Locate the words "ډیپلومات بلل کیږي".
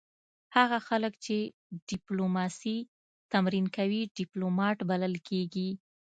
4.17-5.69